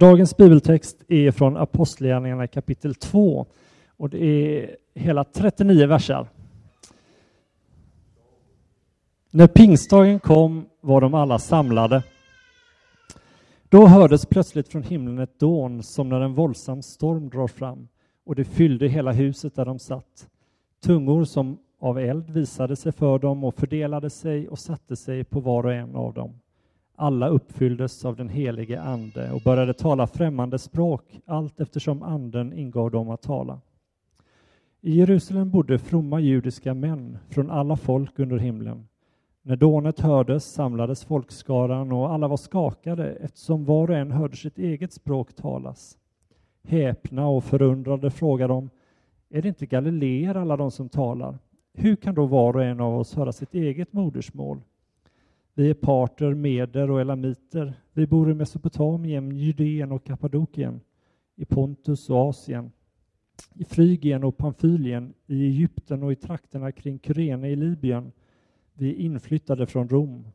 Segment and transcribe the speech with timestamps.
[0.00, 3.46] Dagens bibeltext är från Apostlagärningarna kapitel 2
[3.96, 6.26] och det är hela 39 verser.
[9.30, 12.02] När pingstdagen kom var de alla samlade.
[13.68, 17.88] Då hördes plötsligt från himlen ett dån som när en våldsam storm drar fram
[18.24, 20.28] och det fyllde hela huset där de satt.
[20.84, 25.40] Tungor som av eld visade sig för dem och fördelade sig och satte sig på
[25.40, 26.40] var och en av dem.
[27.02, 32.90] Alla uppfylldes av den helige Ande och började tala främmande språk allt eftersom Anden ingav
[32.90, 33.60] dem att tala.
[34.80, 38.88] I Jerusalem bodde fromma judiska män från alla folk under himlen.
[39.42, 44.58] När dånet hördes samlades folkskaran och alla var skakade eftersom var och en hörde sitt
[44.58, 45.98] eget språk talas.
[46.62, 48.70] Häpna och förundrade frågade de,
[49.30, 51.38] är det inte galileer alla de som talar?
[51.74, 54.60] Hur kan då var och en av oss höra sitt eget modersmål?
[55.60, 57.72] Vi är parter, meder och elamiter.
[57.92, 60.80] Vi bor i Mesopotamien, Judeen och Kappadokien,
[61.36, 62.72] i Pontus och Asien,
[63.54, 68.12] i Frygien och Pamfylien, i Egypten och i trakterna kring Kyrene i Libyen.
[68.74, 70.26] Vi är inflyttade från Rom.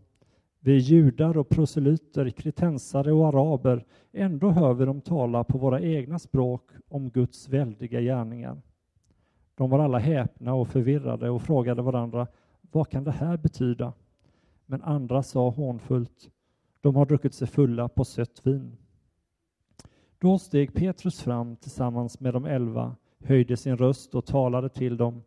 [0.60, 3.86] Vi är judar och proselyter, kretensare och araber.
[4.12, 8.62] Ändå hör vi dem tala på våra egna språk om Guds väldiga gärningar.
[9.56, 12.28] De var alla häpna och förvirrade och frågade varandra,
[12.72, 13.94] vad kan det här betyda?
[14.66, 16.30] Men andra sa hånfullt,
[16.82, 18.78] de har druckit sig fulla på sött vin.
[20.18, 25.24] Då steg Petrus fram tillsammans med de elva, höjde sin röst och talade till dem.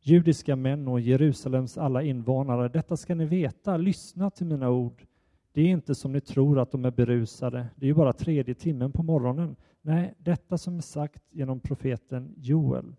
[0.00, 5.06] Judiska män och Jerusalems alla invånare, detta ska ni veta, lyssna till mina ord.
[5.52, 8.54] Det är inte som ni tror att de är berusade, det är ju bara tredje
[8.54, 9.56] timmen på morgonen.
[9.82, 12.94] Nej, detta som är sagt genom profeten Joel.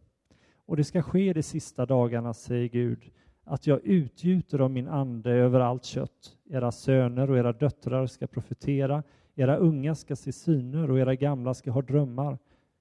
[0.65, 3.11] Och det ska ske de sista dagarna, säger Gud,
[3.45, 6.37] att jag utgjuter av min ande över allt kött.
[6.49, 9.03] Era söner och era döttrar ska profetera,
[9.35, 12.37] era unga ska se syner och era gamla ska ha drömmar.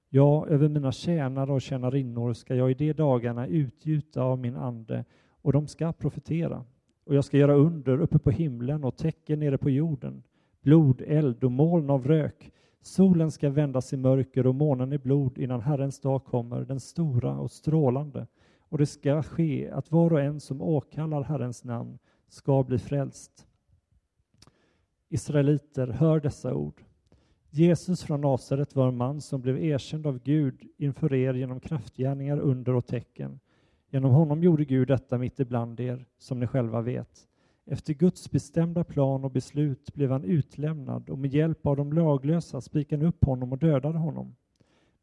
[0.09, 5.05] Ja, över mina tjänare och tjänarinnor ska jag i de dagarna utgjuta av min ande
[5.41, 6.65] och de ska profetera.
[7.05, 10.23] Och jag ska göra under uppe på himlen och tecken nere på jorden,
[10.61, 12.51] blod, eld och moln av rök.
[12.81, 17.37] Solen ska vändas i mörker och månen i blod innan Herrens dag kommer, den stora
[17.37, 18.27] och strålande
[18.69, 23.47] och det ska ske att var och en som åkallar Herrens namn ska bli frälst.
[25.09, 26.83] Israeliter, hör dessa ord.
[27.49, 32.39] Jesus från Nasaret var en man som blev erkänd av Gud inför er genom kraftgärningar,
[32.39, 33.39] under och tecken.
[33.89, 37.27] Genom honom gjorde Gud detta mitt ibland er, som ni själva vet.
[37.65, 42.61] Efter Guds bestämda plan och beslut blev han utlämnad och med hjälp av de laglösa
[42.61, 44.35] spikade upp honom och dödade honom.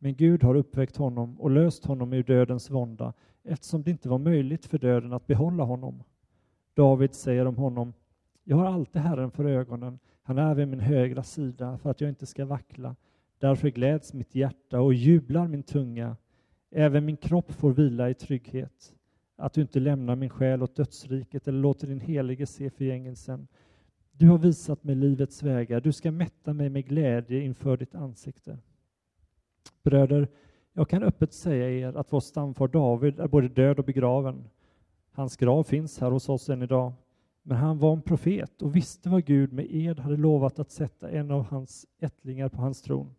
[0.04, 4.18] Men Gud har uppväckt honom och löst honom ur dödens vånda eftersom det inte var
[4.18, 6.02] möjligt för döden att behålla honom.
[6.74, 7.92] David säger om honom,
[8.44, 12.10] jag har alltid Herren för ögonen, han är vid min högra sida för att jag
[12.10, 12.96] inte ska vackla.
[13.38, 16.16] Därför gläds mitt hjärta och jublar min tunga.
[16.70, 18.94] Även min kropp får vila i trygghet.
[19.36, 23.48] Att du inte lämnar min själ åt dödsriket eller låter din helige se förgängelsen.
[24.12, 28.58] Du har visat mig livets vägar, du ska mätta mig med glädje inför ditt ansikte.
[29.82, 30.28] Bröder,
[30.72, 34.48] jag kan öppet säga er att vår stamfar David är både död och begraven.
[35.10, 36.92] Hans grav finns här hos oss än idag.
[37.42, 41.10] Men han var en profet och visste vad Gud med ed hade lovat att sätta
[41.10, 43.14] en av hans ättlingar på hans tron.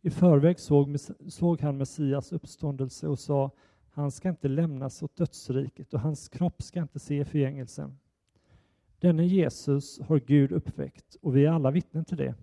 [0.00, 0.96] I förväg såg,
[1.28, 3.50] såg han Messias uppståndelse och sa
[3.90, 7.98] han ska inte lämnas åt dödsriket och hans kropp ska inte se förgängelsen.
[8.98, 12.34] Denne Jesus har Gud uppväckt och vi är alla vittnen till det.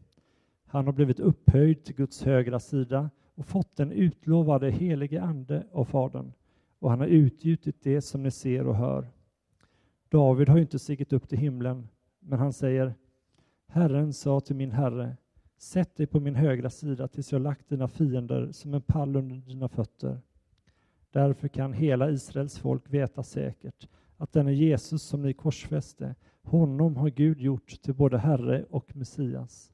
[0.68, 5.86] Han har blivit upphöjd till Guds högra sida och fått den utlovade helige Ande av
[5.86, 6.32] Fadern
[6.80, 9.08] och han har utgjutit det som ni ser och hör.
[10.10, 11.88] David har ju inte stigit upp till himlen,
[12.20, 12.94] men han säger
[13.68, 15.18] Herren sa till min Herre,
[15.58, 19.36] sätt dig på min högra sida tills jag lagt dina fiender som en pall under
[19.36, 20.20] dina fötter.
[21.12, 27.10] Därför kan hela Israels folk veta säkert att denne Jesus som ni korsfäste, honom har
[27.10, 29.74] Gud gjort till både Herre och Messias.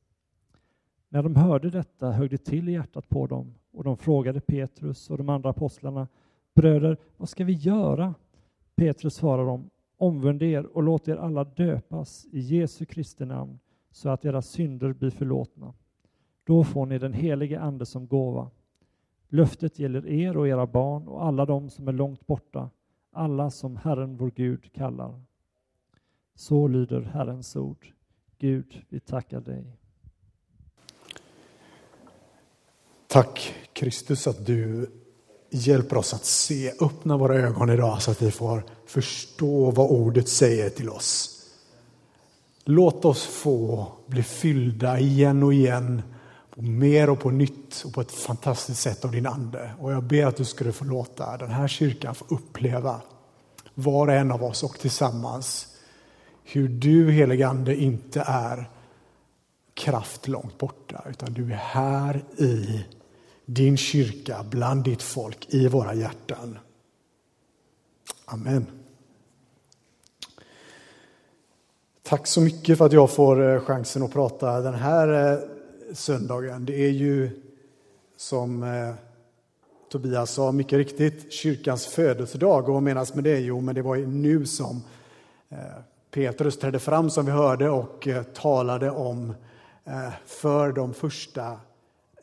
[1.13, 5.09] När de hörde detta högg det till i hjärtat på dem och de frågade Petrus
[5.09, 6.07] och de andra apostlarna
[6.53, 8.13] Bröder, vad ska vi göra?
[8.75, 13.59] Petrus svarade dem Omvänd er och låt er alla döpas i Jesu Kristi namn
[13.91, 15.73] så att era synder blir förlåtna.
[16.43, 18.51] Då får ni den helige Ande som gåva.
[19.27, 22.69] Löftet gäller er och era barn och alla de som är långt borta,
[23.11, 25.21] alla som Herren vår Gud kallar.
[26.35, 27.87] Så lyder Herrens ord.
[28.37, 29.77] Gud, vi tackar dig.
[33.13, 34.91] Tack Kristus att du
[35.49, 40.29] hjälper oss att se, öppna våra ögon idag så att vi får förstå vad ordet
[40.29, 41.41] säger till oss.
[42.63, 46.01] Låt oss få bli fyllda igen och igen
[46.55, 49.71] på mer och på nytt och på ett fantastiskt sätt av din ande.
[49.79, 53.01] Och jag ber att du skulle få låta den här kyrkan få uppleva,
[53.73, 55.67] var och en av oss och tillsammans,
[56.43, 58.69] hur du helige ande inte är
[59.73, 62.85] kraft långt borta, utan du är här i
[63.45, 66.59] din kyrka, bland ditt folk, i våra hjärtan.
[68.25, 68.65] Amen.
[72.03, 75.39] Tack så mycket för att jag får eh, chansen att prata den här eh,
[75.93, 76.65] söndagen.
[76.65, 77.29] Det är ju
[78.17, 78.93] som eh,
[79.91, 82.67] Tobias sa mycket riktigt kyrkans födelsedag.
[82.67, 83.39] Och vad menas med det?
[83.39, 84.83] Jo, men det var ju nu som
[86.11, 89.33] Petrus trädde fram som vi hörde och talade om
[90.25, 91.57] för de första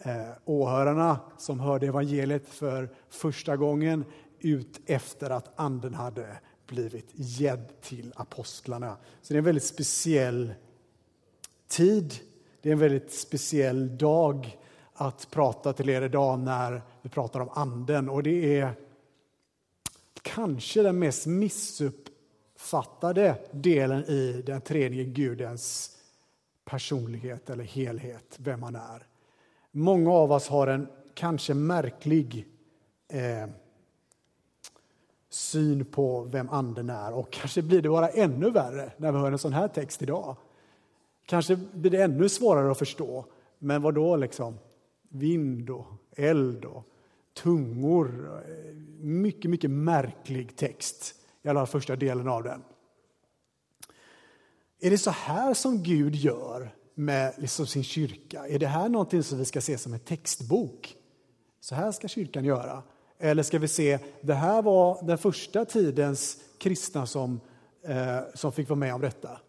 [0.02, 4.04] Eh, åhörarna som hörde evangeliet för första gången
[4.38, 8.96] ut efter att anden hade blivit gedd till apostlarna.
[9.22, 10.54] Så det är en väldigt speciell
[11.68, 12.14] tid.
[12.62, 14.58] Det är en väldigt speciell dag
[14.94, 18.08] att prata till er idag när vi pratar om anden.
[18.08, 18.72] Och det är
[20.22, 25.96] kanske den mest missuppfattade delen i den tredje Gudens
[26.64, 29.09] personlighet eller helhet, vem han är.
[29.70, 32.46] Många av oss har en kanske märklig
[33.08, 33.48] eh,
[35.28, 37.12] syn på vem anden är.
[37.12, 40.36] Och kanske blir det bara ännu värre när vi hör en sån här text idag.
[41.26, 43.24] Kanske blir det ännu svårare att förstå.
[43.58, 44.58] Men vad då liksom?
[45.08, 45.86] Vind och
[46.16, 46.84] eld och
[47.34, 48.40] tungor.
[49.00, 51.14] Mycket, mycket märklig text.
[51.42, 52.62] I alla första delen av den.
[54.80, 58.46] Är det så här som Gud gör med liksom sin kyrka?
[58.46, 60.96] Är det här någonting som vi ska se som en textbok?
[61.60, 62.82] Så här ska kyrkan göra.
[63.18, 67.40] Eller ska vi se, det här var den första tidens kristna som,
[67.82, 69.40] eh, som fick vara med om detta.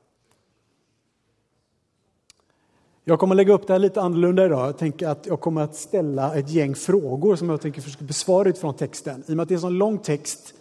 [3.03, 4.67] Jag kommer lägga upp det här lite annorlunda idag.
[4.67, 8.49] Jag tänker att jag kommer att ställa ett gäng frågor som jag tänker försöka besvara
[8.49, 9.23] utifrån texten.
[9.27, 10.53] I och med att det är en sån lång text,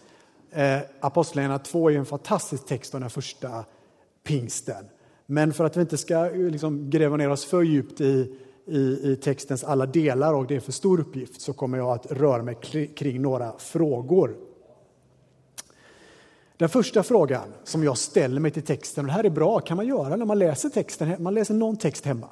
[0.51, 3.65] eh, Apostlagärningarna 2 är en fantastisk text om den första
[4.23, 4.85] pingsten.
[5.31, 8.35] Men för att vi inte ska eh, liksom, gräva ner oss för djupt i
[8.65, 12.11] i, i textens alla delar och det är för stor uppgift så kommer jag att
[12.11, 12.55] röra mig
[12.95, 14.35] kring några frågor.
[16.57, 19.77] Den första frågan som jag ställer mig till texten, och det här är bra, kan
[19.77, 22.29] man göra när man läser texten, man läser någon text hemma.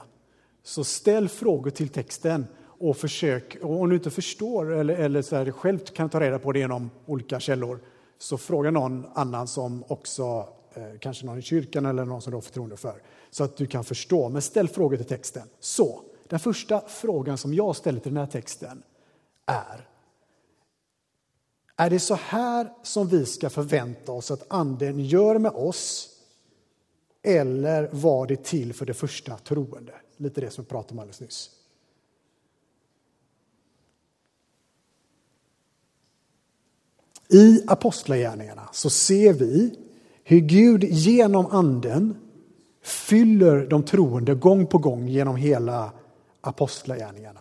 [0.64, 5.36] Så ställ frågor till texten och försök, och om du inte förstår eller, eller så
[5.36, 7.80] här, själv kan ta reda på det genom olika källor,
[8.18, 12.38] så fråga någon annan som också, Eh, kanske någon i kyrkan eller någon som du
[12.38, 14.30] har förtroende för, så att du kan förstå.
[14.30, 15.50] Men ställ frågor till texten.
[15.60, 18.84] Så, den första frågan som jag ställer till den här texten
[19.46, 19.88] är
[21.76, 26.10] Är det så här som vi ska förvänta oss att Anden gör med oss?
[27.22, 29.94] Eller var det till för det första troende?
[30.18, 31.52] Lite det som vi pratade om alldeles nyss.
[37.28, 39.80] I Apostlagärningarna så ser vi
[40.30, 42.18] hur Gud genom Anden
[42.84, 45.92] fyller de troende gång på gång genom hela
[46.42, 47.40] apostlagärningarna.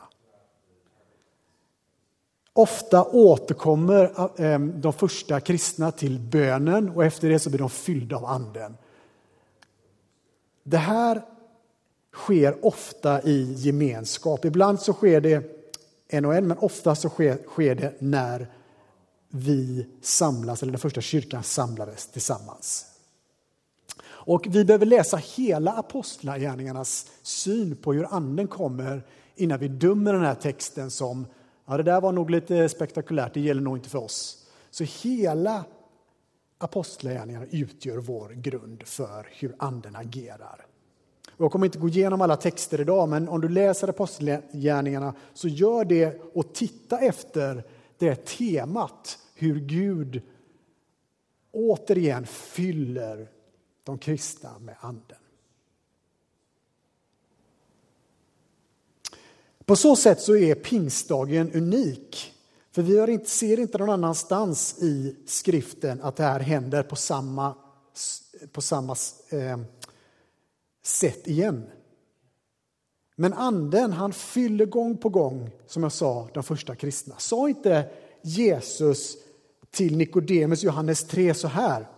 [2.52, 4.05] Ofta återkommer
[4.43, 8.76] eh, de första kristna till bönen och efter det så blir de fyllda av anden.
[10.62, 11.23] Det här
[12.14, 14.44] sker ofta i gemenskap.
[14.44, 15.44] Ibland så sker det
[16.08, 18.49] en och en, men ofta så sker, sker det när
[19.28, 22.87] vi samlas, eller den första kyrkan samlades tillsammans.
[24.06, 29.02] Och vi behöver läsa hela apostlagärningarnas syn på hur anden kommer
[29.35, 31.26] innan vi dömer den här texten som
[31.66, 34.47] ja, det där var nog lite spektakulärt, det gäller nog inte för oss.
[34.70, 35.64] Så hela
[36.58, 40.66] apostlagärningarna utgör vår grund för hur anden agerar.
[41.37, 45.85] Jag kommer inte gå igenom alla texter idag, men om du läser apostlagärningarna så gör
[45.85, 47.64] det och titta efter
[47.99, 50.23] det är temat, hur Gud
[51.52, 53.31] återigen fyller
[53.85, 55.19] de kristna med anden.
[59.64, 62.35] På så sätt så är pingstdagen unik.
[62.71, 67.55] För vi ser inte någon annanstans i skriften att det här händer på samma,
[68.52, 68.97] på samma
[69.31, 69.59] eh,
[70.83, 71.67] sätt igen.
[73.20, 77.14] Men anden han fyller gång på gång, som jag sa, de första kristna.
[77.18, 77.90] Sa inte
[78.22, 79.16] Jesus
[79.70, 81.88] till Nikodemus, Johannes 3, så här?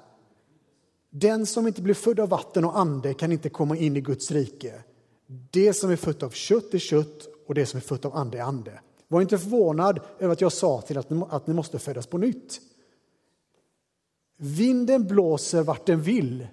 [1.10, 4.30] Den som inte blir född av vatten och ande kan inte komma in i Guds
[4.30, 4.82] rike.
[5.50, 8.38] Det som är fött av kött är kött och det som är fött av ande
[8.38, 8.80] är ande.
[9.08, 12.18] Var inte förvånad över att jag sa till att ni, att ni måste födas på
[12.18, 12.60] nytt.
[14.36, 16.46] Vinden blåser vart den vill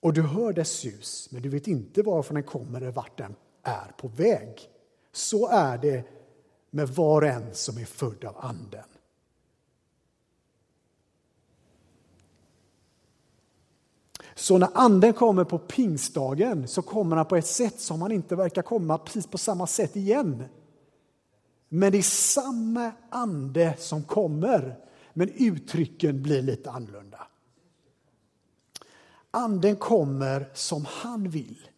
[0.00, 3.34] och du hör dess sus, men du vet inte varifrån den kommer eller vart den
[3.62, 4.68] är på väg.
[5.12, 6.04] Så är det
[6.70, 8.84] med var och en som är född av Anden.
[14.34, 18.36] Så när anden kommer på pingstdagen så kommer han på ett sätt som han inte
[18.36, 20.44] verkar komma precis på samma sätt igen.
[21.68, 24.78] Men det är samma ande som kommer,
[25.12, 27.26] men uttrycken blir lite annorlunda.
[29.30, 31.68] Anden kommer som han vill.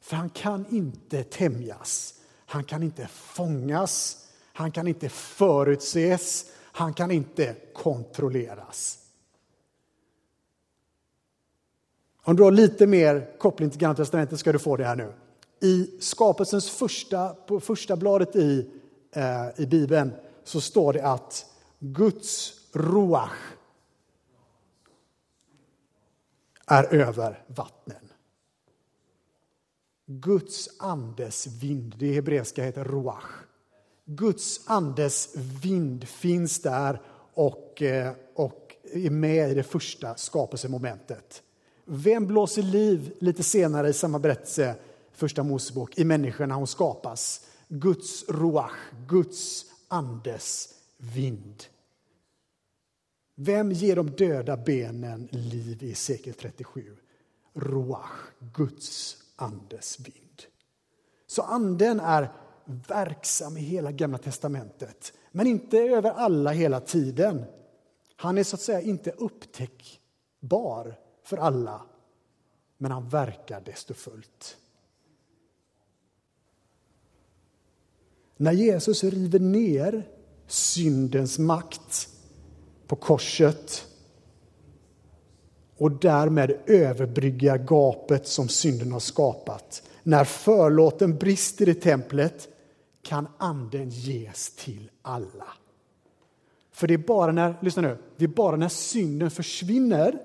[0.00, 2.14] För han kan inte tämjas,
[2.46, 8.98] han kan inte fångas, han kan inte förutses, han kan inte kontrolleras.
[12.22, 15.12] Om du har lite mer koppling till Gamla testamentet ska du få det här nu.
[15.60, 18.70] I skapelsens första, på första bladet i,
[19.12, 20.12] eh, i Bibeln
[20.44, 21.46] så står det att
[21.78, 23.55] Guds roach
[26.66, 28.08] är över vattnen.
[30.06, 33.24] Guds andes vind, det hebreiska heter roach.
[34.04, 37.00] Guds andes vind finns där
[37.34, 41.42] och, eh, och är med i det första skapelsemomentet.
[41.84, 44.74] Vem blåser liv lite senare i samma berättelse,
[45.12, 47.46] första Mosebok, i människan när hon skapas?
[47.68, 48.72] Guds roach,
[49.08, 51.64] Guds andes vind.
[53.38, 56.96] Vem ger de döda benen liv i sekel 37?
[57.54, 58.10] Roach,
[58.54, 60.42] Guds andes vind.
[61.26, 62.32] Så anden är
[62.64, 67.44] verksam i hela Gamla testamentet, men inte över alla hela tiden.
[68.16, 71.82] Han är så att säga inte upptäckbar för alla,
[72.78, 74.56] men han verkar desto fullt.
[78.36, 80.08] När Jesus river ner
[80.46, 82.15] syndens makt
[82.86, 83.86] på korset
[85.76, 89.82] och därmed överbrygga gapet som synden har skapat.
[90.02, 92.48] När förlåten brister i templet
[93.02, 95.46] kan anden ges till alla.
[96.72, 100.18] För det är bara när, lyssna nu, det är bara när synden försvinner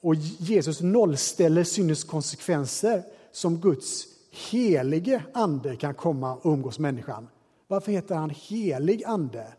[0.00, 7.28] och Jesus nollställer syndens konsekvenser som Guds helige ande kan komma och umgås människan.
[7.68, 9.52] Varför heter han helig ande?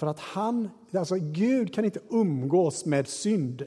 [0.00, 3.66] För att han, alltså Gud kan inte umgås med synd.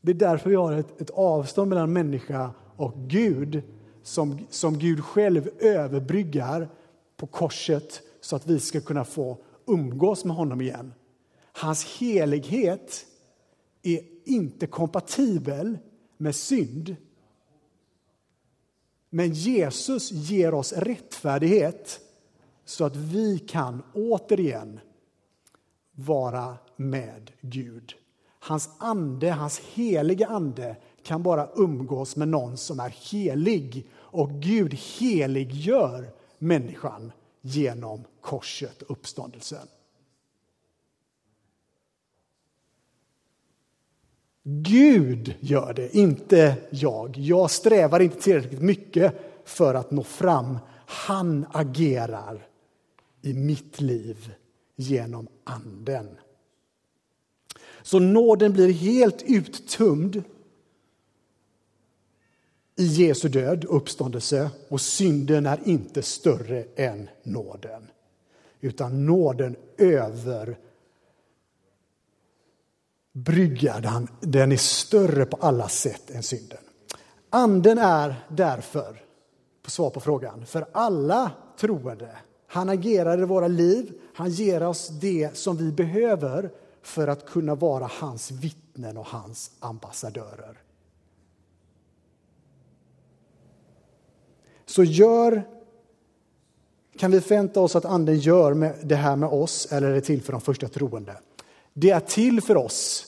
[0.00, 3.62] Det är därför vi har ett, ett avstånd mellan människa och Gud
[4.02, 6.68] som, som Gud själv överbryggar
[7.16, 10.92] på korset så att vi ska kunna få umgås med honom igen.
[11.52, 13.06] Hans helighet
[13.82, 15.78] är inte kompatibel
[16.16, 16.96] med synd.
[19.10, 22.00] Men Jesus ger oss rättfärdighet
[22.64, 24.80] så att vi kan återigen
[26.04, 27.94] vara med Gud.
[28.38, 34.74] Hans ande, hans heliga ande kan bara umgås med någon som är helig och Gud
[34.74, 39.68] heliggör människan genom korset och uppståndelsen.
[44.42, 47.18] Gud gör det, inte jag.
[47.18, 49.14] Jag strävar inte tillräckligt mycket
[49.44, 50.58] för att nå fram.
[50.86, 52.46] Han agerar
[53.22, 54.34] i mitt liv
[54.80, 56.18] genom Anden.
[57.82, 60.22] Så nåden blir helt uttömd
[62.76, 67.90] i Jesu död och uppståndelse och synden är inte större än nåden.
[68.60, 70.58] Utan nåden över
[73.12, 76.58] bryggar den är större på alla sätt än synden.
[77.30, 79.04] Anden är därför,
[79.62, 82.16] på svar på frågan, för alla troende.
[82.52, 86.50] Han agerar i våra liv, han ger oss det som vi behöver
[86.82, 90.58] för att kunna vara hans vittnen och hans ambassadörer.
[94.66, 95.42] Så gör,
[96.96, 100.22] kan vi förvänta oss att anden gör det här med oss eller är det till
[100.22, 101.16] för de första troende?
[101.72, 103.06] Det är till för oss,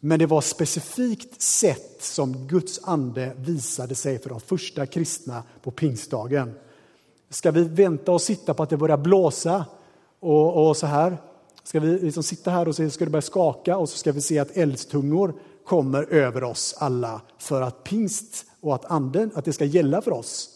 [0.00, 5.70] men det var specifikt sätt som Guds ande visade sig för de första kristna på
[5.70, 6.54] pingstdagen.
[7.28, 9.64] Ska vi vänta och sitta på att det börjar blåsa
[10.20, 11.18] och, och så här?
[11.62, 14.20] Ska vi liksom sitta här och se, ska det börja skaka och så ska vi
[14.20, 19.52] se att eldstungor kommer över oss alla för att pingst och att anden, att det
[19.52, 20.50] ska gälla för oss?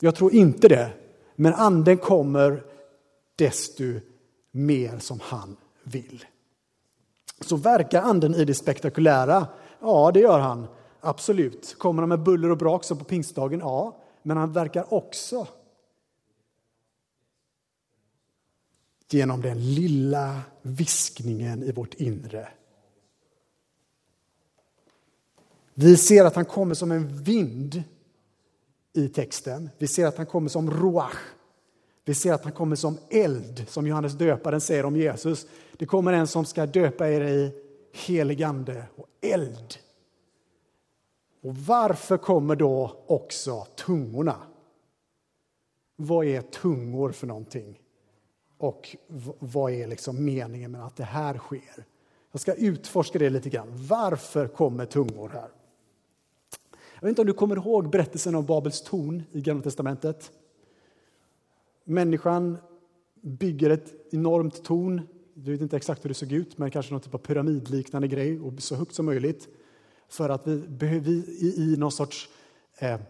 [0.00, 0.90] Jag tror inte det,
[1.36, 2.62] men anden kommer
[3.36, 3.84] desto
[4.50, 6.24] mer som han vill.
[7.40, 9.46] Så verkar anden i det spektakulära?
[9.80, 10.66] Ja, det gör han.
[11.06, 11.74] Absolut.
[11.78, 13.60] Kommer han med buller och brak som på pingstdagen?
[13.60, 15.46] Ja, men han verkar också
[19.08, 22.48] genom den lilla viskningen i vårt inre.
[25.74, 27.82] Vi ser att han kommer som en vind
[28.92, 29.70] i texten.
[29.78, 31.16] Vi ser att han kommer som roach.
[32.04, 35.46] Vi ser att han kommer som eld, som Johannes döparen säger om Jesus.
[35.76, 37.52] Det kommer en som ska döpa er i
[37.92, 39.85] heligande och eld.
[41.46, 44.36] Och varför kommer då också tungorna?
[45.96, 47.80] Vad är tungor för någonting?
[48.58, 48.96] Och
[49.38, 51.84] vad är liksom meningen med att det här sker?
[52.32, 53.68] Jag ska utforska det lite grann.
[53.70, 55.48] Varför kommer tungor här?
[56.94, 60.32] Jag vet inte om du kommer ihåg berättelsen om Babels torn i Gamla testamentet.
[61.84, 62.58] Människan
[63.20, 65.02] bygger ett enormt torn.
[65.34, 68.40] Du vet inte exakt hur det såg ut, men kanske någon typ av pyramidliknande grej
[68.40, 69.48] och så högt som möjligt.
[70.08, 72.28] För att vi, vi i, i någon sorts
[72.78, 73.00] eh,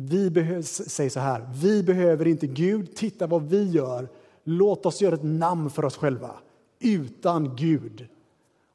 [0.00, 4.08] vi behöver, säg så här, vi behöver inte Gud, titta vad vi gör.
[4.44, 6.34] Låt oss göra ett namn för oss själva,
[6.80, 8.08] utan Gud.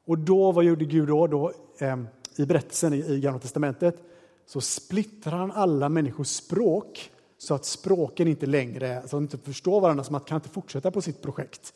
[0.06, 1.26] Och då, vad gjorde Gud då?
[1.26, 1.96] då eh,
[2.36, 4.02] I berättelsen i, i Gamla testamentet
[4.46, 9.38] så splittrar han alla människors språk så att språken inte längre så att de inte
[9.38, 11.74] förstår varandra, så att kan inte fortsätta på sitt projekt.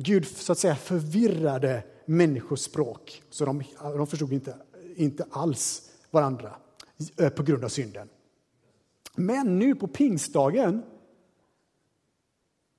[0.00, 4.56] Gud så att säga förvirrade människors språk så de, de förstod inte,
[4.96, 6.56] inte alls varandra
[7.16, 8.08] eh, på grund av synden.
[9.14, 10.82] Men nu på pingstdagen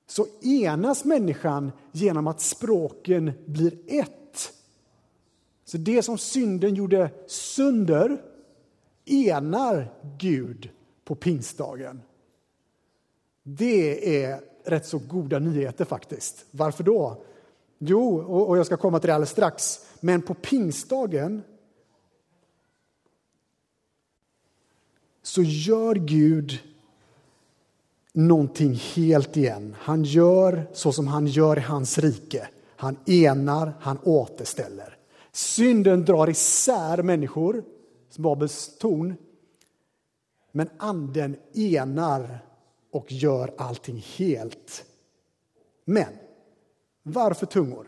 [0.06, 4.52] så enas människan genom att språken blir ett.
[5.64, 8.24] Så det som synden gjorde sönder
[9.04, 10.70] enar Gud
[11.04, 12.02] på pingstdagen.
[13.42, 16.44] Det är rätt så goda nyheter faktiskt.
[16.50, 17.22] Varför då?
[17.78, 21.42] Jo, och jag ska komma till det alldeles strax, men på pingstdagen
[25.22, 26.58] så gör Gud
[28.12, 29.76] någonting helt igen.
[29.78, 32.48] Han gör så som han gör i hans rike.
[32.76, 34.96] Han enar, han återställer.
[35.32, 37.64] Synden drar isär människor,
[38.10, 39.14] som Babels torn.
[40.52, 42.38] Men anden enar
[42.90, 44.84] och gör allting helt.
[45.84, 46.12] Men
[47.02, 47.86] varför tungor?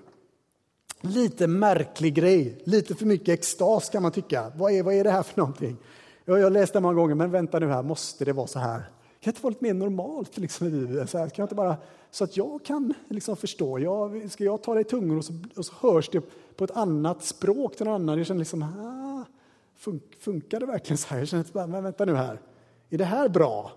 [1.00, 4.52] Lite märklig grej, lite för mycket extas kan man tycka.
[4.56, 5.76] Vad är, vad är det här för någonting?
[6.24, 8.78] Jag har läst det många gånger, men vänta nu här, måste det vara så här?
[8.78, 8.84] Kan
[9.20, 11.10] det inte vara lite mer normalt liksom, i livet?
[11.10, 11.76] Så, här, kan inte bara,
[12.10, 13.78] så att jag kan liksom förstå.
[13.78, 16.20] Jag, ska jag ta det i tungor och så, och så hörs det
[16.56, 18.18] på ett annat språk till någon annan?
[18.18, 19.24] Jag känner liksom, ah,
[19.76, 21.18] fun, funkar det verkligen så här?
[21.18, 22.40] Jag känner, bara, men vänta nu här,
[22.90, 23.72] är det här bra?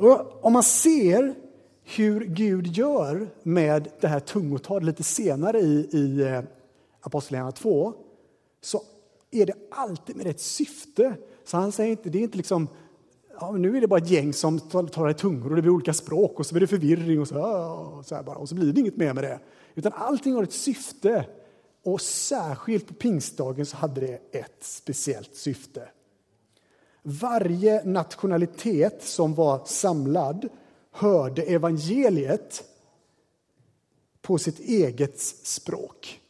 [0.00, 1.34] Och om man ser
[1.82, 6.42] hur Gud gör med det här tungotalet lite senare i, i eh,
[7.00, 7.92] Apostlagärningarna 2
[8.60, 8.82] så
[9.30, 11.16] är det alltid med ett syfte.
[11.44, 12.68] Så han säger inte, det är inte liksom
[13.40, 15.94] ja, nu är det bara ett gäng som talar i tungor och det blir olika
[15.94, 17.40] språk och så blir det förvirring och så,
[17.98, 19.40] och så, bara, och så blir det inget mer med det.
[19.74, 21.26] Utan allting har ett syfte.
[21.84, 25.88] Och särskilt på pingstdagen så hade det ett speciellt syfte.
[27.02, 30.48] Varje nationalitet som var samlad
[30.90, 32.64] hörde evangeliet
[34.22, 36.20] på sitt eget språk.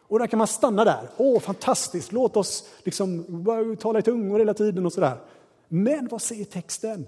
[0.00, 1.10] Och där kan man stanna där.
[1.16, 5.20] Åh, fantastiskt, låt oss liksom tala i tungor hela tiden och sådär.
[5.68, 7.06] Men vad säger texten?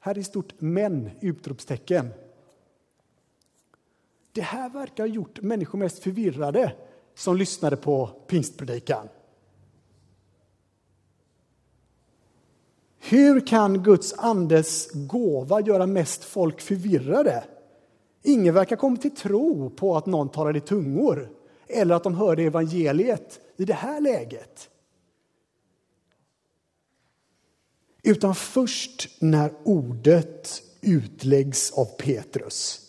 [0.00, 2.08] Här är stort men, utropstecken.
[4.32, 6.72] Det här verkar ha gjort människor mest förvirrade
[7.14, 9.08] som lyssnade på pingstpredikan.
[13.02, 17.44] Hur kan Guds andes gåva göra mest folk förvirrade?
[18.22, 21.30] Ingen verkar komma till tro på att någon talar i tungor
[21.66, 24.68] eller att de hörde evangeliet i det här läget.
[28.02, 32.80] Utan först när ordet utläggs av Petrus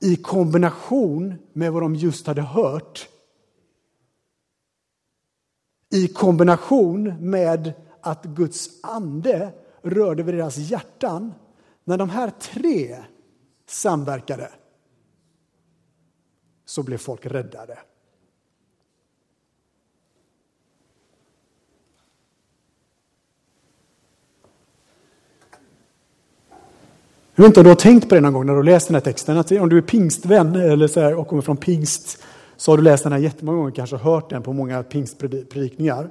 [0.00, 3.08] i kombination med vad de just hade hört
[5.90, 7.72] i kombination med
[8.02, 11.34] att Guds ande rörde vid deras hjärtan.
[11.84, 12.96] När de här tre
[13.66, 14.50] samverkade
[16.64, 17.78] så blev folk räddade.
[27.34, 28.94] Jag vet inte om du har tänkt på det någon gång när du läst den
[28.94, 29.38] här texten.
[29.38, 32.22] Att om du är pingstvän eller så här, och kommer från pingst
[32.56, 36.10] så har du läst den här jättemånga gånger, kanske hört den på många pingstpredikningar.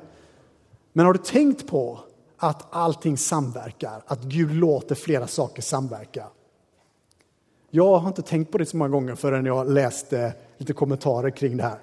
[0.93, 1.99] Men har du tänkt på
[2.38, 6.27] att allting samverkar, att Gud låter flera saker samverka?
[7.69, 11.58] Jag har inte tänkt på det så många gånger förrän jag läste lite kommentarer kring
[11.58, 11.80] det här.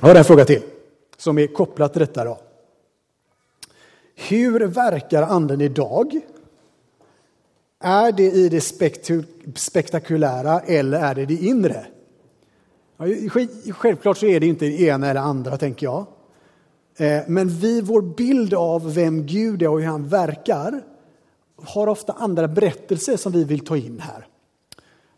[0.00, 0.62] Jag har en fråga till
[1.16, 2.24] som är kopplat till detta.
[2.24, 2.38] Då.
[4.14, 6.20] Hur verkar anden idag?
[7.78, 8.60] Är det i det
[9.56, 11.86] spektakulära eller är det det inre?
[13.72, 16.06] Självklart så är det inte det ena eller andra, tänker jag.
[16.96, 20.82] Eh, men vi, vår bild av vem Gud är och hur han verkar
[21.64, 24.26] har ofta andra berättelser som vi vill ta in här.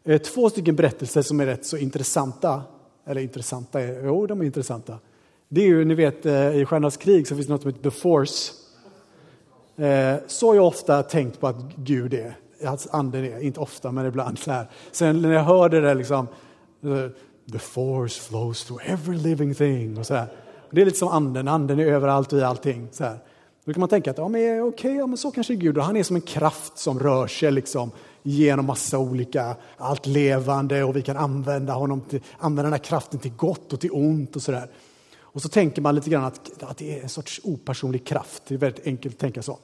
[0.04, 2.62] Eh, två stycken berättelser som är rätt så intressanta.
[3.06, 4.98] Eller intressanta, eh, jo de är intressanta.
[5.48, 7.96] Det är ju, ni vet, i Stjärnornas krig så finns det något som heter The
[7.96, 8.52] Force.
[10.26, 14.06] Så har jag ofta tänkt på att Gud är, att anden är, inte ofta men
[14.06, 14.70] ibland så här.
[14.92, 16.26] Sen när jag hör det där liksom,
[17.52, 20.26] The force flows through every living thing och så här.
[20.70, 22.88] Det är lite som anden, anden är överallt och i allting.
[22.92, 23.18] Så här.
[23.64, 25.78] Då kan man tänka att ja, men, okej, ja, men så kanske är Gud.
[25.78, 27.90] Och han är som en kraft som rör sig liksom,
[28.22, 33.20] genom massa olika, allt levande och vi kan använda, honom till, använda den här kraften
[33.20, 34.70] till gott och till ont och sådär.
[35.20, 38.42] Och så tänker man lite grann att, att det är en sorts opersonlig kraft.
[38.48, 39.58] Det är väldigt enkelt att tänka så.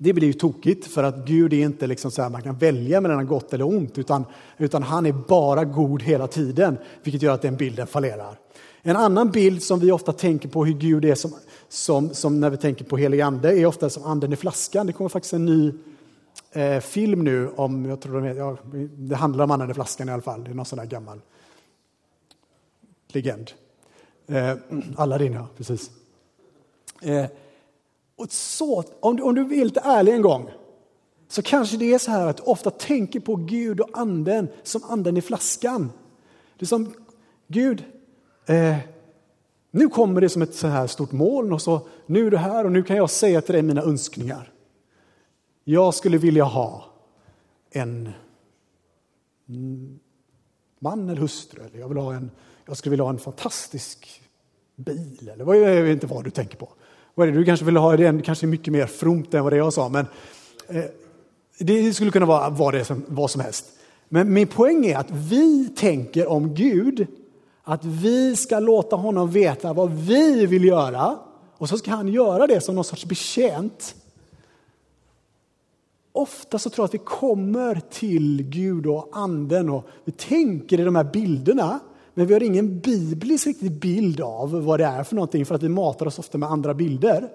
[0.00, 3.00] Det blir ju tokigt för att Gud är inte liksom så här, man kan välja
[3.00, 4.24] mellan gott eller ont utan,
[4.58, 8.38] utan han är bara god hela tiden vilket gör att den bilden fallerar.
[8.82, 11.32] En annan bild som vi ofta tänker på hur Gud är som,
[11.68, 14.86] som, som när vi tänker på helig ande är ofta som anden i flaskan.
[14.86, 15.72] Det kommer faktiskt en ny
[16.52, 18.56] eh, film nu om, jag tror det, ja,
[18.96, 21.20] det handlar om anden i flaskan i alla fall, det är någon sån där gammal
[23.08, 23.50] legend.
[24.26, 24.54] Eh,
[24.96, 25.90] Aladdin, ja, precis.
[27.02, 27.24] Eh,
[28.18, 30.50] och så, om, du, om du är lite ärlig en gång
[31.28, 34.84] så kanske det är så här att du ofta tänker på Gud och anden som
[34.84, 35.92] anden i flaskan.
[36.58, 36.94] Det är som
[37.46, 37.84] Gud,
[38.46, 38.76] eh,
[39.70, 42.64] nu kommer det som ett så här stort moln och så nu är du här
[42.64, 44.52] och nu kan jag säga till dig mina önskningar.
[45.64, 46.84] Jag skulle vilja ha
[47.70, 48.12] en
[50.78, 52.30] man eller hustru, eller jag, vill ha en,
[52.66, 54.22] jag skulle vilja ha en fantastisk
[54.76, 56.68] bil, eller vad, jag vet inte vad du tänker på.
[57.18, 57.38] Vad är det?
[57.38, 60.06] Du kanske vill ha det kanske mycket mer fromt än vad det jag sa, men
[60.68, 60.84] eh,
[61.58, 63.66] det skulle kunna vara vad, det som, vad som helst.
[64.08, 67.06] Men min poäng är att vi tänker om Gud
[67.62, 71.18] att vi ska låta honom veta vad vi vill göra
[71.56, 73.94] och så ska han göra det som någon sorts betjänt.
[76.12, 80.84] Ofta så tror jag att vi kommer till Gud och anden och vi tänker i
[80.84, 81.80] de här bilderna
[82.18, 85.62] men vi har ingen biblisk riktig bild av vad det är för någonting för att
[85.62, 87.28] vi matar oss ofta med andra bilder.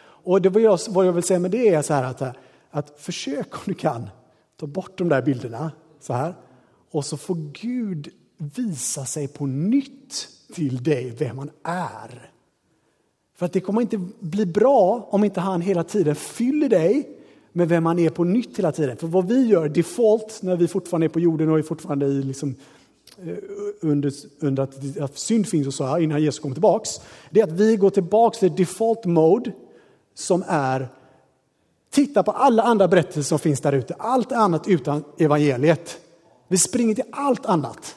[0.00, 2.36] Och det vad, jag, vad jag vill säga med det är så här att,
[2.70, 4.10] att försök om du kan
[4.56, 6.34] ta bort de där bilderna så här
[6.90, 12.30] och så får Gud visa sig på nytt till dig vem han är.
[13.36, 17.08] För att det kommer inte bli bra om inte han hela tiden fyller dig
[17.52, 18.96] med vem han är på nytt hela tiden.
[18.96, 22.22] För vad vi gör default när vi fortfarande är på jorden och är fortfarande i
[22.22, 22.56] liksom
[23.26, 23.36] Eh,
[23.80, 26.90] under, under att, att synd finns och så här, innan Jesus kommer tillbaks,
[27.30, 29.52] det är att vi går tillbaks till default mode
[30.14, 30.88] som är
[31.90, 36.00] titta på alla andra berättelser som finns där ute, allt annat utan evangeliet.
[36.48, 37.96] Vi springer till allt annat.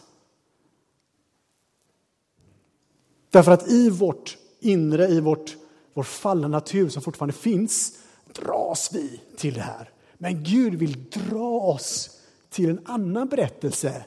[3.29, 5.55] Därför att i vårt inre, i vårt,
[5.93, 7.99] vår fallna natur som fortfarande finns,
[8.33, 9.89] dras vi till det här.
[10.17, 14.05] Men Gud vill dra oss till en annan berättelse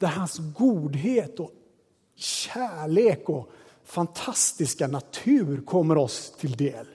[0.00, 1.52] där hans godhet och
[2.14, 3.50] kärlek och
[3.84, 6.86] fantastiska natur kommer oss till del.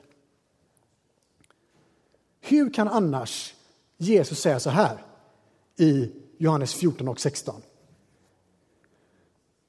[2.42, 3.56] Hur kan annars
[3.98, 5.06] Jesus säga så här
[5.78, 7.62] i Johannes 14 och 16?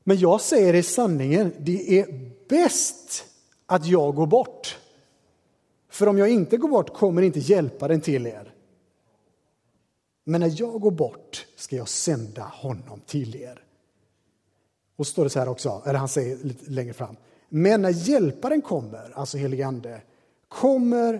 [0.05, 3.25] Men jag säger i sanningen, det är bäst
[3.67, 4.79] att jag går bort.
[5.89, 8.56] För om jag inte går bort kommer inte Hjälparen till er.
[10.29, 13.63] Men när jag går bort ska jag sända honom till er.
[14.97, 17.17] Och så står det så här också, eller han säger lite längre fram.
[17.49, 20.03] Men när hjälparen kommer, alltså helige ande,
[20.49, 21.15] kommer,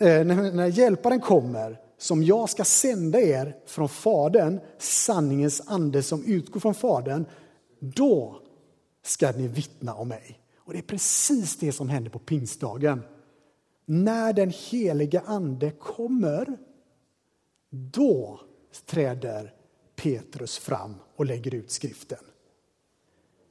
[0.00, 6.24] eh, när, när hjälparen kommer som jag ska sända er från Fadern, sanningens ande som
[6.24, 7.24] utgår från Fadern,
[7.78, 8.40] då
[9.02, 10.38] ska ni vittna om mig.
[10.56, 13.02] Och det är precis det som händer på pingstdagen.
[13.86, 16.58] När den heliga ande kommer,
[17.70, 18.40] då
[18.86, 19.52] träder
[19.96, 22.18] Petrus fram och lägger ut skriften.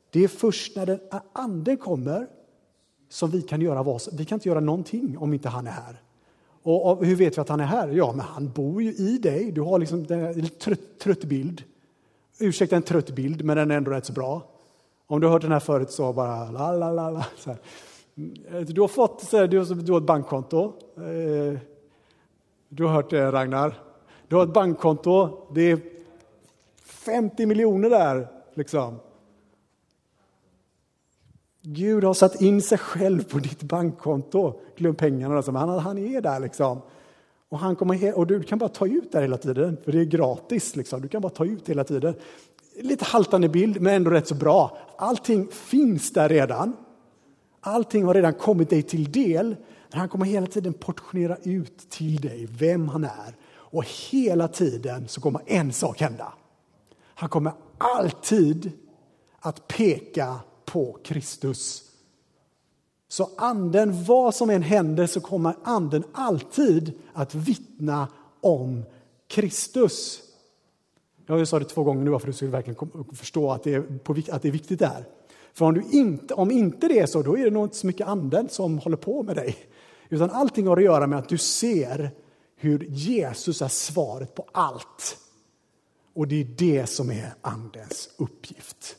[0.09, 0.99] Det är först när den
[1.33, 2.27] anden kommer
[3.09, 6.01] som vi kan göra vad Vi kan inte göra någonting om inte han är här.
[6.63, 7.87] Och, hur vet vi att han är här?
[7.87, 9.51] Ja, men han bor ju i dig.
[9.51, 11.63] Du har liksom en trött, trött bild.
[12.39, 14.41] Ursäkta en trött bild, men den är ändå rätt så bra.
[15.07, 17.25] Om du har hört den här förut så bara la la la la.
[17.37, 17.59] Så här.
[18.17, 20.73] Mm, eh, du har fått så här, du har ett bankkonto.
[20.97, 21.59] Eh,
[22.69, 23.90] du har hört det Ragnar.
[24.31, 25.79] Du har ett bankkonto, det är
[26.83, 28.27] 50 miljoner där.
[28.53, 28.99] Liksom.
[31.61, 34.59] Gud har satt in sig själv på ditt bankkonto.
[34.77, 36.39] Glöm pengarna, alltså, men han, han är där.
[36.39, 36.81] liksom.
[37.49, 40.05] Och, han kommer, och du kan bara ta ut det hela tiden, för det är
[40.05, 40.75] gratis.
[40.75, 41.01] Liksom.
[41.01, 42.13] Du kan bara ta ut hela tiden.
[42.81, 44.77] Lite haltande bild, men ändå rätt så bra.
[44.97, 46.73] Allting finns där redan.
[47.61, 49.55] Allting har redan kommit dig till del.
[49.89, 53.35] Men han kommer hela tiden portionera ut till dig vem han är.
[53.71, 56.33] Och hela tiden så kommer en sak hända.
[57.05, 58.71] Han kommer alltid
[59.39, 61.83] att peka på Kristus.
[63.07, 68.07] Så anden, vad som än händer, så kommer anden alltid att vittna
[68.41, 68.83] om
[69.27, 70.21] Kristus.
[71.25, 73.83] Jag sa det två gånger nu för att du skulle verkligen förstå att det är,
[74.31, 75.05] att det är viktigt där.
[75.53, 77.87] För om, du inte, om inte det är så, då är det nog inte så
[77.87, 79.55] mycket anden som håller på med dig.
[80.09, 82.11] Utan allting har att göra med att du ser
[82.61, 85.17] hur Jesus är svaret på allt.
[86.13, 88.97] Och det är det som är andens uppgift.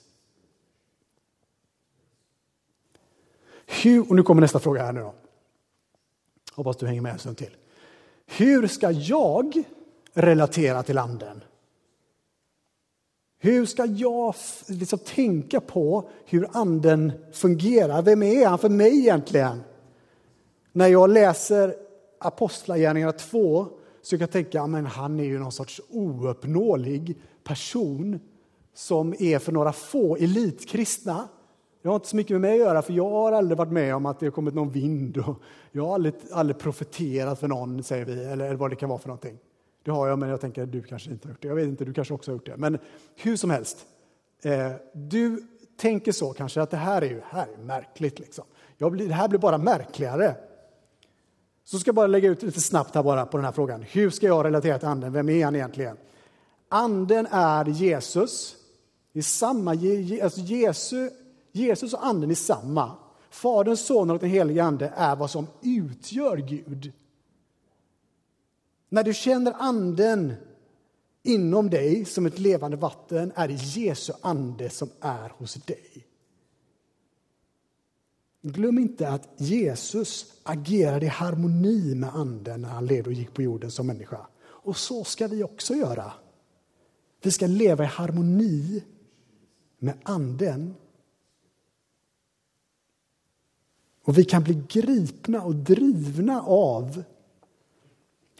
[3.67, 5.15] Hur, och nu kommer nästa fråga här nu då.
[6.53, 7.57] Hoppas du hänger med en stund till.
[8.27, 9.63] Hur ska jag
[10.13, 11.45] relatera till anden?
[13.39, 14.35] Hur ska jag
[14.67, 18.03] liksom tänka på hur anden fungerar?
[18.03, 19.63] Vem är han för mig egentligen?
[20.73, 21.77] När jag läser
[22.23, 23.67] Apostlagärningarna 2
[24.03, 28.21] så kan jag tänka att han är ju någon sorts ouppnåelig person
[28.75, 31.29] som är för några få elitkristna.
[31.83, 33.95] Det har inte så mycket med mig att göra, för jag har aldrig varit med
[33.95, 35.17] om att det har kommit någon vind.
[35.17, 35.37] Och
[35.73, 39.09] jag har aldrig, aldrig profeterat för någon, säger vi, eller vad det kan vara för
[39.09, 39.39] någonting.
[39.85, 41.49] Det har jag, men jag tänker att du kanske inte har gjort det.
[41.49, 42.57] Jag vet inte, du kanske också har gjort det.
[42.57, 42.79] Men
[43.17, 43.87] hur som helst,
[44.43, 45.43] eh, du
[45.77, 48.19] tänker så kanske att det här är ju här är märkligt.
[48.19, 48.45] Liksom.
[48.79, 50.35] Jag blir, det här blir bara märkligare.
[51.65, 53.83] Så ska jag bara lägga ut lite snabbt här bara på den här frågan.
[53.83, 55.13] Hur ska jag relatera till anden?
[55.13, 55.97] Vem är han egentligen?
[56.69, 58.57] Anden är Jesus.
[59.13, 59.71] Det är samma,
[60.23, 61.13] alltså Jesus,
[61.53, 62.93] Jesus och anden är samma.
[63.31, 66.93] Faderns, Sonen och den helige Ande är vad som utgör Gud.
[68.89, 70.35] När du känner anden
[71.23, 76.07] inom dig som ett levande vatten är det Jesu ande som är hos dig.
[78.43, 83.43] Glöm inte att Jesus agerade i harmoni med anden när han levde och gick på
[83.43, 84.27] jorden som människa.
[84.43, 86.13] Och så ska vi också göra.
[87.23, 88.85] Vi ska leva i harmoni
[89.79, 90.75] med anden.
[94.05, 97.03] Och vi kan bli gripna och drivna av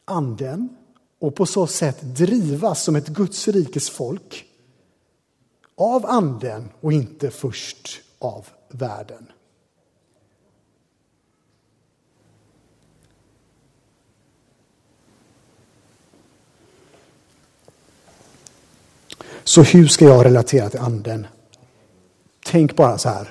[0.05, 0.77] anden
[1.19, 4.45] och på så sätt drivas som ett Guds rikes folk
[5.75, 9.33] av anden och inte först av världen.
[19.45, 21.27] Så hur ska jag relatera till anden?
[22.45, 23.29] Tänk bara så här.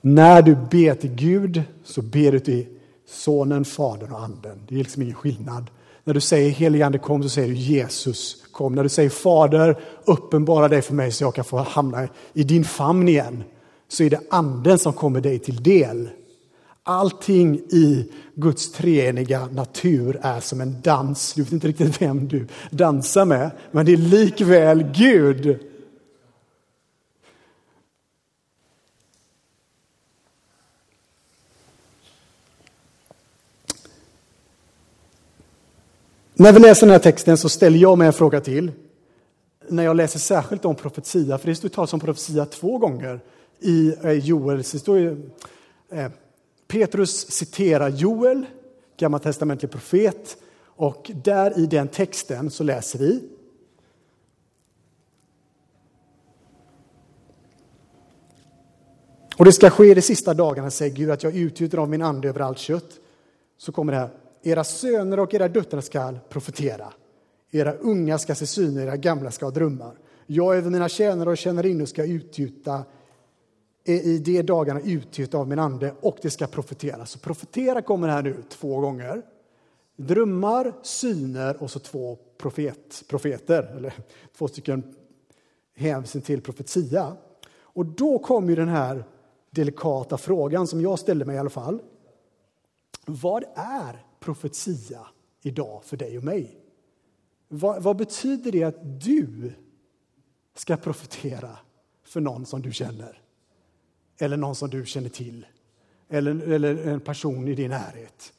[0.00, 2.66] När du ber till Gud så ber du till
[3.08, 4.58] Sonen, Fadern och Anden.
[4.68, 5.70] Det är liksom ingen skillnad.
[6.04, 8.74] När du säger heligande kom så säger du Jesus kom.
[8.74, 12.64] När du säger Fader uppenbara dig för mig så jag kan få hamna i din
[12.64, 13.44] famn igen.
[13.88, 16.08] Så är det Anden som kommer dig till del.
[16.86, 21.32] Allting i Guds treeniga natur är som en dans.
[21.32, 25.58] Du vet inte riktigt vem du dansar med, men det är likväl Gud.
[36.34, 38.72] När vi läser den här texten så ställer jag mig en fråga till.
[39.68, 43.20] När jag läser särskilt om profetia, för det står talas om profetia två gånger
[43.60, 44.10] i eh,
[45.90, 46.10] eh
[46.66, 48.46] Petrus citerar Joel,
[48.96, 50.36] gammaltestamentlig profet,
[50.76, 53.28] och där i den texten så läser vi
[59.36, 62.28] Och det ska ske de sista dagarna, säger Gud, att jag utgjuter av min ande
[62.28, 62.90] över allt kött.
[63.58, 64.10] Så kommer det här.
[64.42, 66.92] Era söner och era döttrar skall profetera.
[67.50, 69.98] Era unga ska se syner, era gamla ska ha drömmar.
[70.26, 72.82] Jag över mina tjänare och tjänarinnor ska utgjuta
[73.84, 77.06] i de dagarna utgjuta av min ande och det ska profetera.
[77.06, 79.22] Så profetera kommer här nu två gånger.
[79.96, 83.94] Drömmar, syner och så två profet, profeter, eller
[84.36, 84.94] två stycken
[85.74, 87.16] hänsyn till profetia.
[87.60, 89.04] Och då kommer den här
[89.50, 91.82] delikata frågan som jag ställde mig i alla fall.
[93.06, 95.06] Vad är profetia
[95.42, 96.58] idag för dig och mig?
[97.48, 99.52] Vad, vad betyder det att du
[100.54, 101.58] ska profetera
[102.04, 103.23] för någon som du känner?
[104.18, 105.46] Eller någon som du känner till?
[106.08, 108.32] Eller, eller en person i din närhet?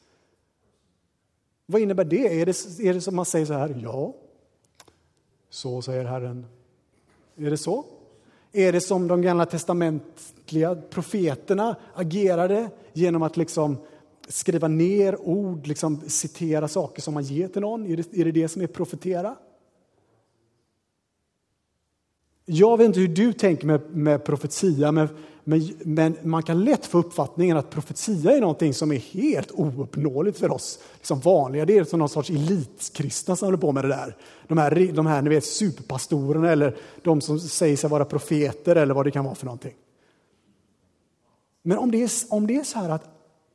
[1.66, 2.40] Vad innebär det?
[2.40, 2.88] Är, det?
[2.88, 3.80] är det som man säger så här?
[3.82, 4.14] Ja,
[5.50, 6.46] så säger Herren.
[7.36, 7.84] Är det så?
[8.52, 13.78] Är det som de gamla testamentliga profeterna agerade genom att liksom
[14.28, 17.86] skriva ner ord, liksom citera saker som man ger till någon?
[17.86, 19.36] Är det är det, det som är profetera?
[22.48, 25.08] Jag vet inte hur du tänker med, med profetia, men,
[25.44, 30.38] men, men, man kan lätt få uppfattningen att profetia är någonting som är helt ouppnåeligt
[30.38, 31.64] för oss liksom vanliga.
[31.64, 34.16] Det är som någon sorts elitkristna som håller på med det där.
[34.48, 38.94] De här, de här ni vet, superpastorerna eller de som säger sig vara profeter eller
[38.94, 39.74] vad det kan vara för någonting.
[41.62, 43.04] Men om det är, om det är så här att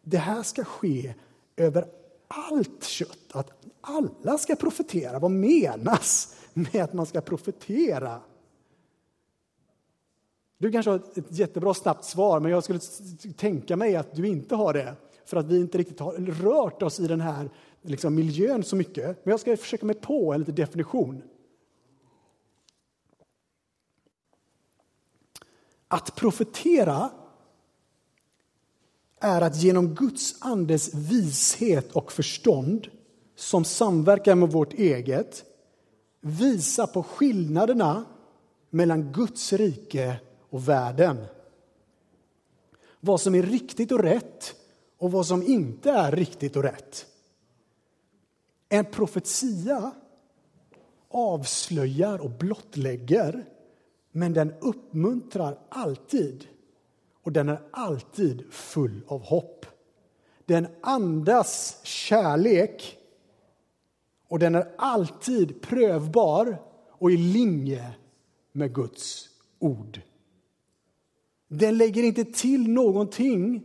[0.04, 1.13] det här ska ske
[1.58, 1.86] över
[2.27, 3.51] allt kött, att
[3.82, 8.19] alla ska profetera, vad menas med att man ska profetera?
[10.62, 12.80] Du kanske har ett jättebra snabbt svar, men jag skulle
[13.38, 14.95] tänka mig att du inte har det.
[15.26, 17.50] För att vi inte riktigt har rört oss i den här
[17.82, 19.06] liksom, miljön så mycket.
[19.26, 21.21] Men jag ska försöka mig på en liten definition.
[25.88, 27.10] Att profetera
[29.19, 32.88] är att genom Guds andes vishet och förstånd
[33.36, 35.43] som samverkar med vårt eget
[36.19, 38.06] visa på skillnaderna
[38.69, 40.19] mellan Guds rike
[40.52, 41.26] och världen.
[43.00, 44.56] Vad som är riktigt och rätt
[44.98, 47.06] och vad som inte är riktigt och rätt.
[48.70, 49.92] En profetia
[51.10, 53.46] avslöjar och blottlägger
[54.12, 56.48] men den uppmuntrar alltid
[57.24, 59.66] och den är alltid full av hopp.
[60.46, 62.98] Den andas kärlek
[64.28, 67.94] och den är alltid prövbar och i linje
[68.52, 70.02] med Guds ord.
[71.54, 73.64] Den lägger inte till någonting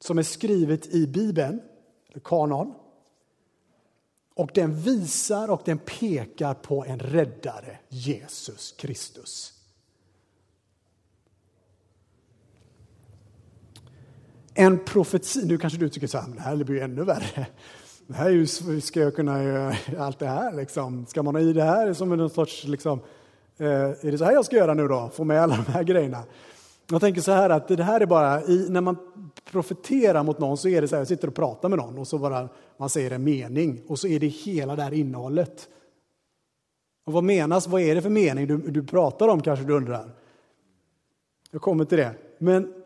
[0.00, 1.60] som är skrivet i Bibeln,
[2.08, 2.74] eller kanon.
[4.34, 9.52] Och den visar och den pekar på en räddare, Jesus Kristus.
[14.54, 17.46] En profeti, nu kanske du tycker så här, det här blir ju ännu värre.
[18.06, 18.46] Det här är ju,
[18.80, 21.06] ska jag kunna göra allt det här liksom?
[21.06, 23.00] Ska man ha i det här som en sorts liksom,
[23.58, 25.10] Eh, är det så här jag ska göra nu då?
[25.14, 26.22] Få med alla de här grejerna?
[26.90, 28.96] Jag tänker så här att det här är bara, i, när man
[29.50, 32.08] profeterar mot någon så är det så här, jag sitter och pratar med någon och
[32.08, 35.68] så bara man säger en mening och så är det hela det här innehållet.
[37.06, 40.10] Och vad menas, vad är det för mening du, du pratar om kanske du undrar?
[41.50, 42.14] Jag kommer till det.
[42.38, 42.84] Men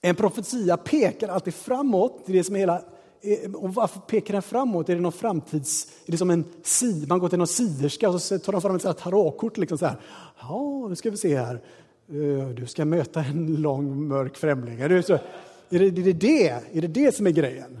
[0.00, 2.82] en profetia pekar alltid framåt, det är det som är hela
[3.20, 4.88] Eh, och varför pekar den framåt?
[4.88, 5.86] Är det någon framtids...
[6.06, 8.76] Är det som en si, man går till någon siderska och så tar de fram
[8.76, 9.56] ett tarotkort.
[9.56, 9.96] Liksom så här.
[10.40, 11.60] Ja, nu ska vi se här.
[12.08, 14.80] Eh, du ska möta en lång mörk främling.
[14.80, 15.20] Är det, är
[15.68, 16.48] det, är det, det?
[16.48, 17.80] Är det det som är grejen?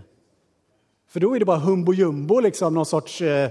[1.08, 3.50] För då är det bara humbo jumbo, liksom, någon sorts eh,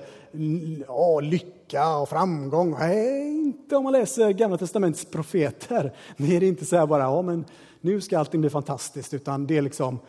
[0.87, 2.75] ja, lycka och framgång.
[2.79, 5.93] Nej, inte om man läser Gamla testamentets profeter.
[6.17, 7.45] Det är inte så här bara, ja, men
[7.81, 9.99] nu ska allting bli fantastiskt, utan det är liksom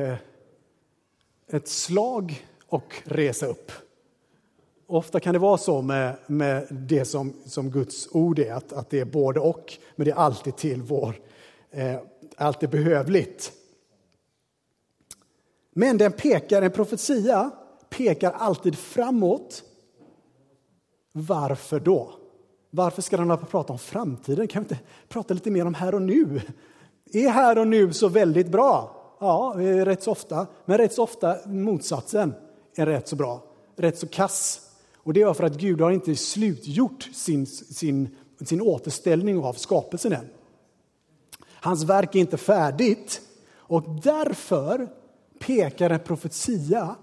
[0.00, 0.14] eh,
[1.52, 3.72] ett slag och resa upp.
[4.86, 8.90] Ofta kan det vara så med, med det som, som Guds ord är, att, att
[8.90, 11.20] det är både och, men det är alltid till vår,
[11.70, 11.96] eh,
[12.36, 13.52] alltid behövligt.
[15.72, 17.50] Men den pekar, en profetia
[17.90, 19.62] pekar alltid framåt.
[21.12, 22.12] Varför då?
[22.70, 24.48] Varför ska den prata om framtiden?
[24.48, 26.40] Kan vi inte prata lite mer om här och nu?
[27.12, 29.01] Är här och nu så väldigt bra?
[29.22, 30.46] Ja, eh, rätt så ofta.
[30.64, 32.34] Men rätt så ofta motsatsen
[32.76, 33.44] är rätt så bra,
[33.76, 34.60] rätt så kass.
[34.96, 40.12] Och det är för att Gud har inte slutgjort sin, sin, sin återställning av skapelsen
[40.12, 40.28] än.
[41.48, 43.20] Hans verk är inte färdigt
[43.54, 44.88] och därför
[45.38, 46.96] pekar en profetia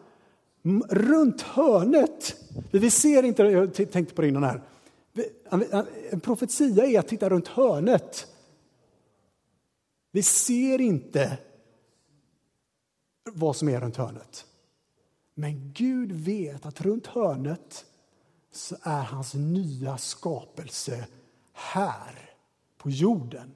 [0.90, 2.36] runt hörnet.
[2.72, 4.62] Vi ser inte, jag tänkte på det innan här.
[6.10, 8.28] En profetia är att titta runt hörnet.
[10.12, 11.38] Vi ser inte
[13.34, 14.46] vad som är runt hörnet.
[15.34, 17.86] Men Gud vet att runt hörnet
[18.52, 21.08] så är hans nya skapelse
[21.54, 22.30] här
[22.78, 23.56] på jorden.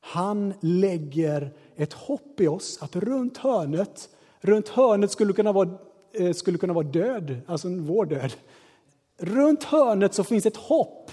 [0.00, 4.08] Han lägger ett hopp i oss att runt hörnet,
[4.40, 5.78] runt hörnet skulle kunna vara,
[6.12, 8.32] eh, skulle kunna vara död, alltså vår död.
[9.16, 11.10] Runt hörnet så finns ett hopp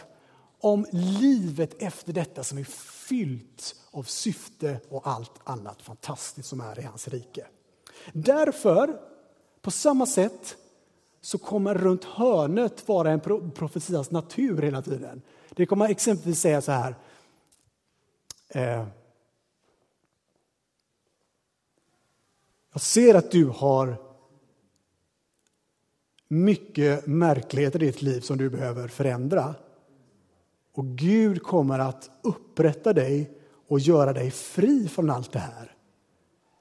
[0.59, 2.63] om livet efter detta som är
[3.07, 7.47] fyllt av syfte och allt annat fantastiskt som är i hans rike.
[8.13, 8.99] Därför,
[9.61, 10.57] på samma sätt,
[11.21, 13.19] så kommer runt hörnet vara en
[13.51, 15.21] profetias natur hela tiden.
[15.49, 16.95] Det kommer exempelvis säga så här.
[18.47, 18.87] Eh,
[22.73, 23.97] jag ser att du har
[26.27, 29.55] mycket märkligheter i ditt liv som du behöver förändra.
[30.73, 33.31] Och Gud kommer att upprätta dig
[33.67, 35.74] och göra dig fri från allt det här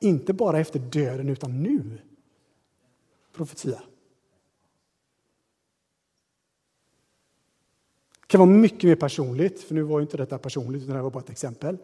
[0.05, 1.98] inte bara efter döden utan nu.
[3.32, 3.82] Profetia.
[8.20, 11.02] Det kan vara mycket mer personligt, för nu var ju inte detta personligt utan det
[11.02, 11.76] var bara ett exempel.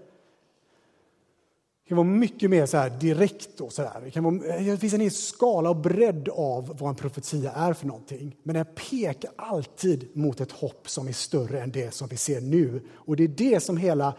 [1.85, 3.61] Det kan vara mycket mer så här direkt.
[3.61, 4.01] Och så här.
[4.01, 7.73] Det, kan vara, det finns en hel skala och bredd av vad en profetia är
[7.73, 8.37] för någonting.
[8.43, 12.41] Men den pekar alltid mot ett hopp som är större än det som vi ser
[12.41, 12.83] nu.
[12.93, 14.15] Och det är det som hela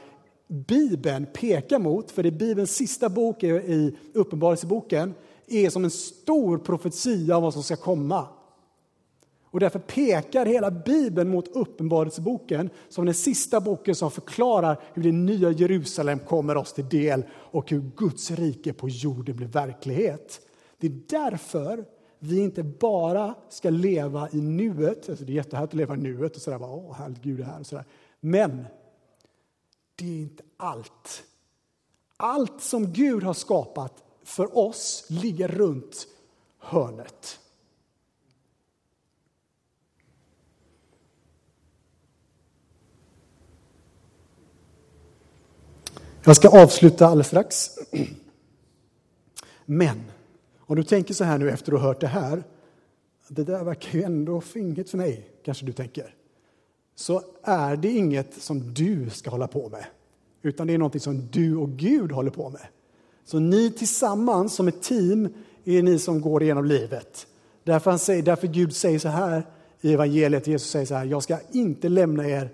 [0.52, 2.12] Bibeln pekar mot.
[2.12, 5.14] För det är Bibelns sista bok i Uppenbarelseboken
[5.48, 8.28] är som en stor profetia om vad som ska komma.
[9.44, 15.12] Och därför pekar hela Bibeln mot Uppenbarelseboken som den sista boken som förklarar hur det
[15.12, 20.42] nya Jerusalem kommer oss till del och hur Guds rike på jorden blir verklighet.
[20.78, 21.86] Det är därför
[22.20, 26.36] vi inte bara ska leva i nuet, alltså det är jättehärligt att leva i nuet
[26.36, 27.86] och sådär, åh härligt Gud är här och sådär.
[28.20, 28.66] Men
[30.02, 31.24] det är inte allt.
[32.18, 36.08] Allt som Gud har skapat för oss ligger runt
[36.60, 37.40] hörnet.
[46.24, 47.70] Jag ska avsluta alldeles strax.
[49.66, 50.12] Men
[50.60, 52.44] om du tänker så här nu efter att ha hört det här.
[53.28, 56.16] Det där verkar ju ändå för för mig, kanske du tänker.
[56.96, 59.86] Så är det inget som du ska hålla på med.
[60.42, 62.68] Utan det är något som du och Gud håller på med.
[63.26, 65.30] Så ni tillsammans som ett team
[65.64, 67.28] är ni som går igenom livet.
[67.64, 69.46] Därför, han säger, därför Gud säger så här
[69.82, 72.50] i evangeliet, Jesus säger så här, jag ska inte lämna er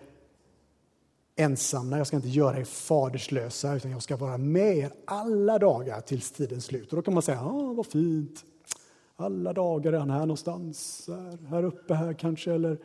[1.36, 6.02] ensamma, jag ska inte göra er faderslösa, utan jag ska vara med er alla dagar
[6.02, 6.90] tills tidens slut.
[6.90, 8.46] Och då kan man säga, ah, vad fint,
[9.16, 12.78] alla dagar är han här någonstans, här, här uppe här kanske, eller,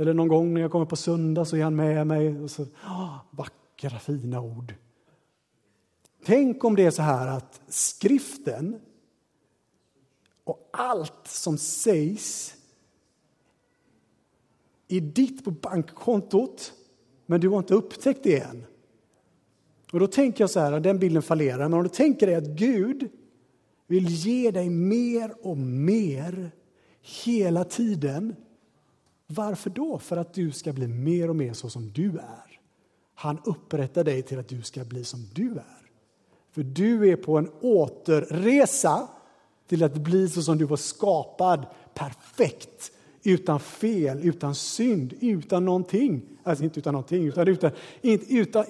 [0.00, 2.38] eller någon gång när jag kommer på söndag så är han med mig.
[2.38, 4.74] Och så, ah, vackra, fina ord.
[6.24, 8.80] Tänk om det är så här att skriften
[10.44, 12.54] och allt som sägs
[14.88, 16.72] är ditt på bankkontot
[17.26, 18.64] men du har inte upptäckt det än.
[19.92, 22.46] Och då tänker jag så här, den bilden fallerar, men om du tänker dig att
[22.46, 23.10] Gud
[23.86, 26.50] vill ge dig mer och mer
[27.24, 28.36] hela tiden.
[29.32, 29.98] Varför då?
[29.98, 32.60] För att du ska bli mer och mer så som du är.
[33.14, 35.90] Han upprättar dig till att du ska bli som du är.
[36.52, 39.08] För du är på en återresa
[39.66, 46.22] till att bli så som du var skapad, perfekt, utan fel, utan synd, utan någonting.
[46.42, 47.70] Alltså inte utan någonting, utan, utan,
[48.02, 48.64] utan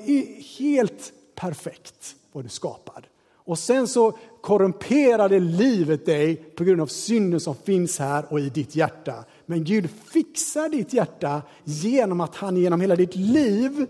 [0.59, 3.07] helt perfekt var du skapad.
[3.51, 8.51] Och sen så korrumperade livet dig på grund av synden som finns här och i
[8.51, 9.25] ditt hjärta.
[9.51, 13.87] Men Gud fixar ditt hjärta genom att han genom hela ditt liv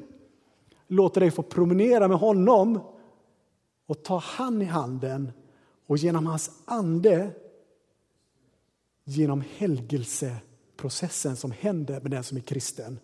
[0.89, 2.81] låter dig få promenera med honom
[3.87, 5.33] och ta han i handen
[5.87, 7.31] och genom hans ande
[9.05, 12.99] genom helgelseprocessen som händer med den som är kristen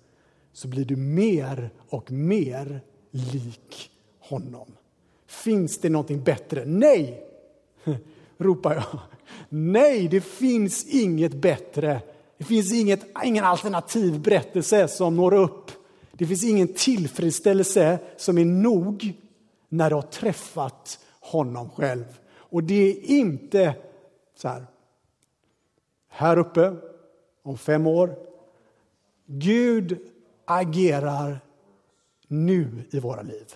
[0.52, 2.80] så blir du mer och mer
[3.10, 4.72] lik honom.
[5.26, 6.64] Finns det någonting bättre?
[6.64, 7.26] Nej!
[8.38, 9.00] ropar jag.
[9.48, 12.02] Nej, det finns inget bättre.
[12.38, 15.70] Det finns inget, ingen alternativ berättelse som når upp.
[16.12, 19.12] Det finns ingen tillfredsställelse som är nog
[19.68, 22.20] när du har träffat honom själv.
[22.34, 23.74] Och det är inte
[24.36, 24.66] så här,
[26.08, 26.76] här uppe
[27.42, 28.16] om fem år.
[29.26, 29.98] Gud
[30.44, 31.40] agerar
[32.28, 33.54] nu i våra liv.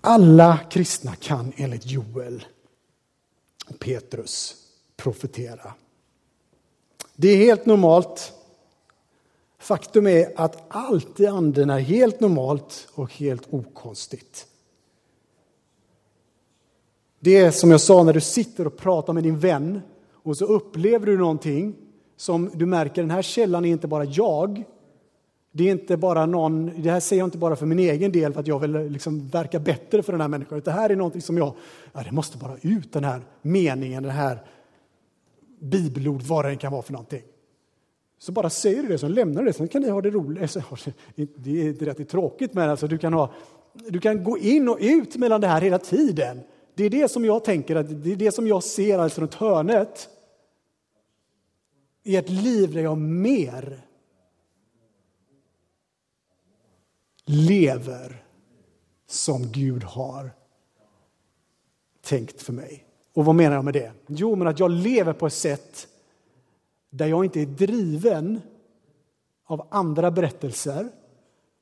[0.00, 2.44] Alla kristna kan enligt Joel
[3.86, 4.56] Petrus
[4.96, 5.74] profetera.
[7.16, 8.32] Det är helt normalt.
[9.58, 14.46] Faktum är att allt i anden är helt normalt och helt okonstigt.
[17.20, 19.80] Det är som jag sa när du sitter och pratar med din vän
[20.12, 21.76] och så upplever du någonting
[22.16, 24.64] som du märker, den här källan är inte bara jag.
[25.56, 28.32] Det är inte bara någon, det här säger jag inte bara för min egen del
[28.32, 30.62] för att jag vill liksom verka bättre för den här människan.
[30.64, 31.54] Det här är någonting som jag,
[31.92, 34.42] ja det måste bara ut den här meningen, den här
[35.60, 37.22] bibelord, vad det kan vara för någonting.
[38.18, 40.42] Så bara säger du det, så lämnar du det, sen kan ni ha det roligt.
[40.42, 40.62] Alltså,
[41.14, 43.32] det är inte rätt det är tråkigt, men alltså du, kan ha,
[43.88, 46.40] du kan gå in och ut mellan det här hela tiden.
[46.74, 49.34] Det är det som jag tänker, att det är det som jag ser alltså runt
[49.34, 50.08] hörnet
[52.02, 53.85] i ett liv där jag mer
[57.26, 58.24] lever
[59.06, 60.30] som Gud har
[62.02, 62.86] tänkt för mig.
[63.14, 63.92] Och vad menar jag med det?
[64.06, 65.88] Jo, men att jag lever på ett sätt
[66.90, 68.40] där jag inte är driven
[69.44, 70.88] av andra berättelser,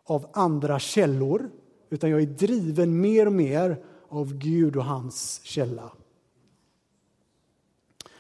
[0.05, 1.51] av andra källor,
[1.91, 5.93] utan jag är driven mer och mer av Gud och hans källa.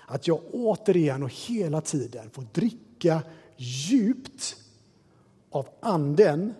[0.06, 3.22] Att jag återigen och hela tiden får dricka
[3.56, 4.56] djupt
[5.50, 6.54] av anden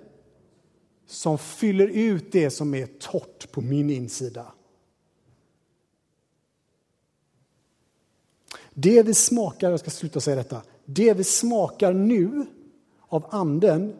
[1.15, 4.53] som fyller ut det som är torrt på min insida.
[8.75, 12.47] Det vi smakar, jag ska sluta säga detta, det vi smakar nu
[13.09, 13.97] av anden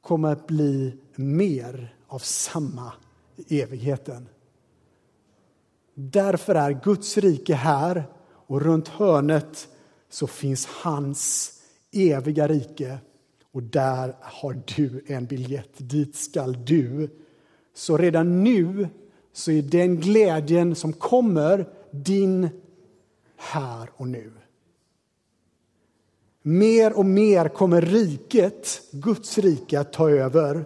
[0.00, 2.92] kommer att bli mer av samma
[3.36, 4.28] i evigheten.
[5.94, 9.68] Därför är Guds rike här och runt hörnet
[10.08, 11.52] så finns hans
[11.92, 12.98] eviga rike
[13.52, 15.72] och där har du en biljett.
[15.76, 17.10] Dit skall du.
[17.74, 18.88] Så redan nu
[19.32, 22.48] så är den glädjen som kommer din
[23.36, 24.32] här och nu.
[26.42, 30.64] Mer och mer kommer riket, Guds rike, att ta över.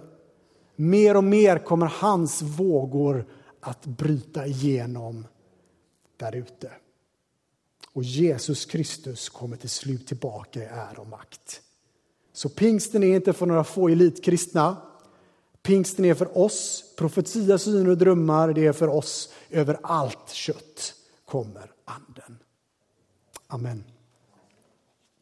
[0.76, 3.26] Mer och mer kommer hans vågor
[3.60, 5.26] att bryta igenom
[6.16, 6.70] där ute.
[7.92, 11.62] Och Jesus Kristus kommer till slut tillbaka i ära och makt.
[12.32, 14.76] Så pingsten är inte för några få elitkristna.
[15.62, 19.32] Pingsten är för oss, profetia, syner och drömmar, det är för oss.
[19.50, 22.38] Över allt kött kommer anden.
[23.46, 23.84] Amen.